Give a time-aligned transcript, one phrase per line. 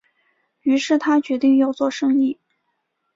[0.63, 2.39] 於是他决定要做生意